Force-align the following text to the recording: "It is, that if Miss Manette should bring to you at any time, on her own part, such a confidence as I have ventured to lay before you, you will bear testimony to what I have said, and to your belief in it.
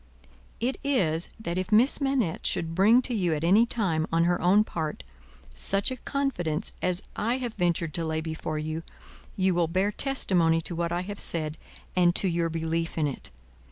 "It 0.59 0.79
is, 0.83 1.29
that 1.39 1.59
if 1.59 1.71
Miss 1.71 2.01
Manette 2.01 2.43
should 2.47 2.73
bring 2.73 3.03
to 3.03 3.13
you 3.13 3.35
at 3.35 3.43
any 3.43 3.67
time, 3.67 4.07
on 4.11 4.23
her 4.23 4.41
own 4.41 4.63
part, 4.63 5.03
such 5.53 5.91
a 5.91 5.95
confidence 5.95 6.71
as 6.81 7.03
I 7.15 7.37
have 7.37 7.53
ventured 7.53 7.93
to 7.93 8.05
lay 8.05 8.19
before 8.19 8.57
you, 8.57 8.81
you 9.37 9.53
will 9.53 9.67
bear 9.67 9.91
testimony 9.91 10.59
to 10.61 10.73
what 10.73 10.91
I 10.91 11.01
have 11.01 11.19
said, 11.19 11.55
and 11.95 12.15
to 12.15 12.27
your 12.27 12.49
belief 12.49 12.97
in 12.97 13.05
it. 13.05 13.29